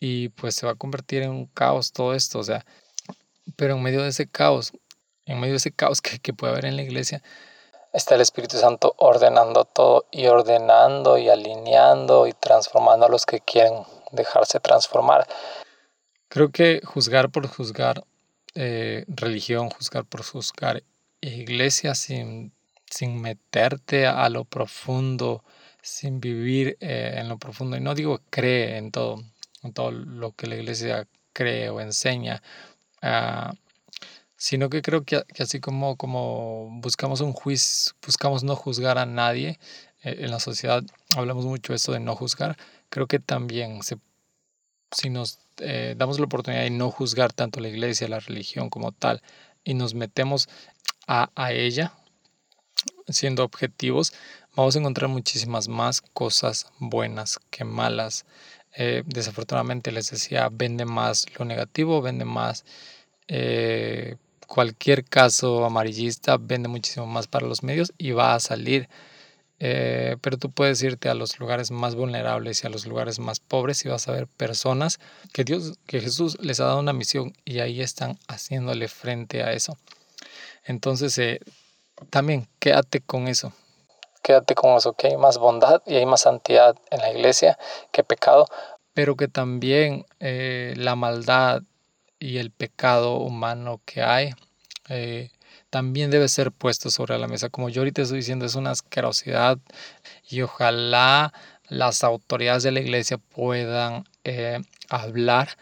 y 0.00 0.30
pues 0.30 0.56
se 0.56 0.66
va 0.66 0.72
a 0.72 0.76
convertir 0.76 1.22
en 1.22 1.30
un 1.30 1.46
caos 1.46 1.92
todo 1.92 2.14
esto, 2.14 2.38
o 2.38 2.42
sea, 2.42 2.64
pero 3.56 3.74
en 3.74 3.82
medio 3.82 4.02
de 4.02 4.08
ese 4.08 4.26
caos, 4.26 4.72
en 5.26 5.38
medio 5.38 5.52
de 5.52 5.58
ese 5.58 5.72
caos 5.72 6.00
que, 6.00 6.18
que 6.18 6.32
puede 6.32 6.52
haber 6.52 6.64
en 6.64 6.76
la 6.76 6.82
iglesia, 6.82 7.22
está 7.92 8.14
el 8.14 8.20
Espíritu 8.20 8.56
Santo 8.56 8.94
ordenando 8.98 9.64
todo 9.64 10.06
y 10.10 10.26
ordenando 10.26 11.18
y 11.18 11.28
alineando 11.28 12.26
y 12.26 12.32
transformando 12.32 13.06
a 13.06 13.08
los 13.08 13.26
que 13.26 13.40
quieren 13.40 13.74
dejarse 14.12 14.58
transformar. 14.60 15.26
Creo 16.28 16.50
que 16.50 16.80
juzgar 16.84 17.30
por 17.30 17.46
juzgar 17.46 18.04
eh, 18.54 19.04
religión, 19.08 19.70
juzgar 19.70 20.04
por 20.04 20.22
juzgar 20.22 20.82
iglesia 21.20 21.94
sin, 21.94 22.52
sin 22.88 23.20
meterte 23.20 24.06
a 24.06 24.28
lo 24.28 24.44
profundo, 24.44 25.44
sin 25.82 26.20
vivir 26.20 26.76
eh, 26.80 27.14
en 27.16 27.28
lo 27.28 27.38
profundo, 27.38 27.76
y 27.76 27.80
no 27.80 27.94
digo 27.94 28.20
cree 28.30 28.76
en 28.76 28.90
todo, 28.90 29.22
todo 29.74 29.90
lo 29.90 30.32
que 30.32 30.46
la 30.46 30.56
iglesia 30.56 31.06
cree 31.32 31.70
o 31.70 31.80
enseña, 31.80 32.42
ah, 33.02 33.52
sino 34.36 34.70
que 34.70 34.82
creo 34.82 35.04
que, 35.04 35.22
así 35.38 35.60
como, 35.60 35.96
como 35.96 36.68
buscamos 36.80 37.20
un 37.20 37.32
juicio, 37.32 37.92
buscamos 38.04 38.42
no 38.42 38.56
juzgar 38.56 38.98
a 38.98 39.06
nadie, 39.06 39.58
eh, 40.02 40.16
en 40.20 40.30
la 40.30 40.40
sociedad 40.40 40.82
hablamos 41.16 41.44
mucho 41.44 41.74
esto 41.74 41.92
de 41.92 42.00
no 42.00 42.16
juzgar, 42.16 42.56
creo 42.88 43.06
que 43.06 43.18
también 43.18 43.82
se, 43.82 43.98
si 44.92 45.10
nos 45.10 45.40
eh, 45.58 45.94
damos 45.96 46.18
la 46.18 46.24
oportunidad 46.26 46.62
de 46.62 46.70
no 46.70 46.90
juzgar 46.90 47.32
tanto 47.32 47.60
la 47.60 47.68
iglesia, 47.68 48.08
la 48.08 48.20
religión 48.20 48.70
como 48.70 48.92
tal, 48.92 49.22
y 49.62 49.74
nos 49.74 49.94
metemos 49.94 50.48
a, 51.06 51.30
a 51.34 51.52
ella, 51.52 51.92
siendo 53.08 53.44
objetivos, 53.44 54.12
vamos 54.56 54.74
a 54.74 54.78
encontrar 54.78 55.08
muchísimas 55.10 55.68
más 55.68 56.00
cosas 56.00 56.66
buenas 56.78 57.38
que 57.50 57.64
malas. 57.64 58.24
Eh, 58.74 59.02
desafortunadamente 59.06 59.92
les 59.92 60.10
decía, 60.10 60.48
vende 60.50 60.84
más 60.84 61.26
lo 61.38 61.44
negativo, 61.44 62.02
vende 62.02 62.24
más 62.24 62.64
eh, 63.28 64.16
cualquier 64.46 65.04
caso 65.04 65.64
amarillista 65.64 66.36
vende 66.36 66.68
muchísimo 66.68 67.06
más 67.06 67.28
para 67.28 67.46
los 67.46 67.62
medios 67.62 67.92
y 67.98 68.10
va 68.10 68.34
a 68.34 68.40
salir. 68.40 68.88
Eh, 69.60 70.16
pero 70.22 70.38
tú 70.38 70.50
puedes 70.50 70.82
irte 70.82 71.08
a 71.08 71.14
los 71.14 71.38
lugares 71.38 71.70
más 71.70 71.94
vulnerables 71.94 72.64
y 72.64 72.66
a 72.66 72.70
los 72.70 72.86
lugares 72.86 73.18
más 73.18 73.40
pobres 73.40 73.84
y 73.84 73.88
vas 73.88 74.08
a 74.08 74.12
ver 74.12 74.26
personas 74.26 74.98
que 75.32 75.44
Dios, 75.44 75.74
que 75.86 76.00
Jesús 76.00 76.38
les 76.40 76.60
ha 76.60 76.64
dado 76.64 76.80
una 76.80 76.94
misión 76.94 77.34
y 77.44 77.60
ahí 77.60 77.80
están 77.80 78.18
haciéndole 78.26 78.88
frente 78.88 79.42
a 79.44 79.52
eso. 79.52 79.76
Entonces, 80.64 81.40
también 82.10 82.48
quédate 82.58 83.00
con 83.00 83.28
eso. 83.28 83.52
Quédate 84.22 84.54
con 84.54 84.76
eso, 84.76 84.92
que 84.92 85.08
hay 85.08 85.16
más 85.16 85.38
bondad 85.38 85.82
y 85.86 85.96
hay 85.96 86.06
más 86.06 86.22
santidad 86.22 86.76
en 86.90 87.00
la 87.00 87.10
iglesia 87.10 87.58
que 87.92 88.04
pecado, 88.04 88.46
pero 88.94 89.16
que 89.16 89.28
también 89.28 90.04
eh, 90.18 90.74
la 90.76 90.94
maldad 90.94 91.62
y 92.18 92.38
el 92.38 92.50
pecado 92.50 93.16
humano 93.16 93.80
que 93.84 94.02
hay 94.02 94.30
eh, 94.88 95.30
también 95.70 96.10
debe 96.10 96.28
ser 96.28 96.52
puesto 96.52 96.90
sobre 96.90 97.16
la 97.18 97.28
mesa. 97.28 97.48
Como 97.48 97.68
yo 97.68 97.80
ahorita 97.80 98.02
estoy 98.02 98.18
diciendo, 98.18 98.44
es 98.44 98.56
una 98.56 98.72
asquerosidad 98.72 99.58
y 100.28 100.42
ojalá 100.42 101.32
las 101.68 102.02
autoridades 102.04 102.64
de 102.64 102.72
la 102.72 102.80
iglesia 102.80 103.18
puedan 103.18 104.04
eh, 104.24 104.60
hablar 104.88 105.56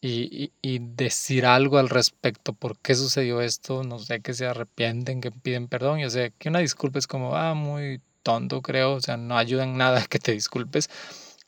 y, 0.00 0.52
y, 0.62 0.78
decir 0.78 1.46
algo 1.46 1.78
al 1.78 1.88
respecto. 1.88 2.52
¿Por 2.52 2.78
qué 2.78 2.94
sucedió 2.94 3.40
esto? 3.40 3.82
No 3.84 3.98
sé, 3.98 4.20
que 4.20 4.34
se 4.34 4.46
arrepienten, 4.46 5.20
que 5.20 5.30
piden 5.32 5.68
perdón. 5.68 5.98
Yo 6.00 6.10
sé 6.10 6.32
que 6.38 6.48
una 6.48 6.60
disculpa 6.60 6.98
es 6.98 7.06
como, 7.06 7.34
ah, 7.36 7.54
muy 7.54 8.00
tonto, 8.22 8.62
creo. 8.62 8.94
O 8.94 9.00
sea, 9.00 9.16
no 9.16 9.36
ayuda 9.36 9.64
en 9.64 9.76
nada 9.76 10.04
que 10.08 10.18
te 10.18 10.32
disculpes. 10.32 10.88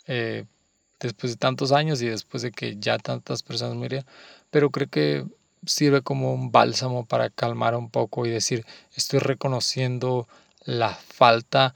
Eh, 0.06 0.44
después 1.00 1.32
de 1.32 1.38
tantos 1.38 1.72
años 1.72 2.02
y 2.02 2.06
después 2.08 2.42
de 2.42 2.52
que 2.52 2.76
ya 2.78 2.98
tantas 2.98 3.42
personas 3.42 3.76
murieron, 3.76 4.06
pero 4.50 4.70
creo 4.70 4.88
que 4.88 5.24
sirve 5.66 6.02
como 6.02 6.34
un 6.34 6.52
bálsamo 6.52 7.06
para 7.06 7.30
calmar 7.30 7.74
un 7.74 7.90
poco 7.90 8.26
y 8.26 8.30
decir, 8.30 8.64
estoy 8.94 9.18
reconociendo 9.20 10.28
la 10.64 10.94
falta 10.94 11.74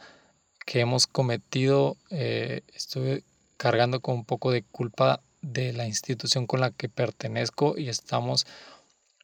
que 0.67 0.81
hemos 0.81 1.07
cometido, 1.07 1.97
eh, 2.11 2.63
estoy 2.75 3.25
cargando 3.57 4.01
con 4.01 4.15
un 4.17 4.25
poco 4.25 4.51
de 4.51 4.63
culpa 4.63 5.21
de 5.45 5.73
la 5.73 5.87
institución 5.87 6.47
con 6.47 6.61
la 6.61 6.71
que 6.71 6.89
pertenezco 6.89 7.77
y 7.77 7.89
estamos 7.89 8.47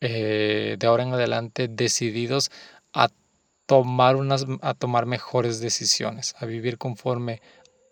eh, 0.00 0.76
de 0.78 0.86
ahora 0.86 1.02
en 1.02 1.12
adelante 1.12 1.68
decididos 1.68 2.50
a 2.92 3.08
tomar 3.66 4.16
unas 4.16 4.46
a 4.62 4.74
tomar 4.74 5.06
mejores 5.06 5.60
decisiones, 5.60 6.34
a 6.38 6.46
vivir 6.46 6.78
conforme 6.78 7.40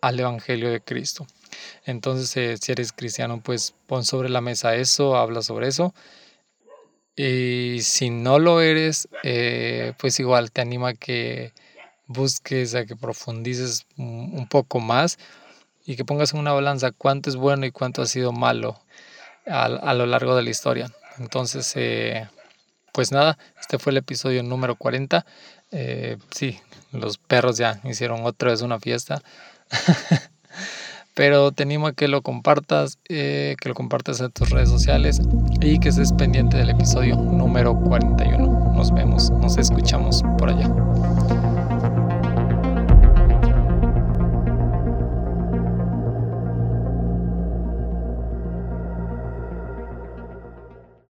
al 0.01 0.19
evangelio 0.19 0.71
de 0.71 0.81
Cristo. 0.81 1.27
Entonces, 1.85 2.35
eh, 2.37 2.57
si 2.57 2.71
eres 2.71 2.91
cristiano, 2.93 3.41
pues 3.41 3.73
pon 3.87 4.03
sobre 4.05 4.29
la 4.29 4.41
mesa 4.41 4.75
eso, 4.75 5.15
habla 5.15 5.41
sobre 5.41 5.67
eso. 5.67 5.93
Y 7.15 7.79
si 7.81 8.09
no 8.09 8.39
lo 8.39 8.61
eres, 8.61 9.09
eh, 9.23 9.93
pues 9.99 10.19
igual 10.19 10.51
te 10.51 10.61
anima 10.61 10.89
a 10.89 10.93
que 10.93 11.53
busques, 12.07 12.75
a 12.75 12.85
que 12.85 12.95
profundices 12.95 13.85
un 13.97 14.47
poco 14.49 14.79
más 14.79 15.17
y 15.89 15.95
que 15.95 16.05
pongas 16.05 16.35
en 16.35 16.39
una 16.39 16.53
balanza 16.53 16.91
cuánto 16.91 17.31
es 17.31 17.35
bueno 17.35 17.65
y 17.65 17.71
cuánto 17.71 18.03
ha 18.03 18.05
sido 18.05 18.31
malo 18.31 18.79
a, 19.47 19.63
a 19.63 19.93
lo 19.95 20.05
largo 20.05 20.35
de 20.35 20.43
la 20.43 20.51
historia. 20.51 20.91
Entonces, 21.17 21.73
eh, 21.75 22.29
pues 22.93 23.11
nada, 23.11 23.39
este 23.59 23.79
fue 23.79 23.89
el 23.89 23.97
episodio 23.97 24.43
número 24.43 24.75
40. 24.75 25.25
sí, 26.29 26.59
los 26.91 27.17
perros 27.17 27.57
ya 27.57 27.81
hicieron 27.85 28.23
otra 28.23 28.51
vez 28.51 28.61
una 28.61 28.79
fiesta. 28.79 29.23
Pero 31.15 31.51
te 31.51 31.63
animo 31.63 31.87
a 31.87 31.93
que 31.93 32.07
lo 32.07 32.21
compartas, 32.21 32.99
eh, 33.09 33.55
que 33.59 33.67
lo 33.67 33.73
compartas 33.73 34.19
en 34.19 34.31
tus 34.31 34.51
redes 34.51 34.69
sociales 34.69 35.19
y 35.59 35.79
que 35.79 35.89
estés 35.89 36.13
pendiente 36.13 36.55
del 36.57 36.69
episodio 36.69 37.15
número 37.15 37.75
41. 37.75 38.73
Nos 38.75 38.93
vemos, 38.93 39.31
nos 39.31 39.57
escuchamos 39.57 40.21
por 40.37 40.49
allá. 40.49 40.69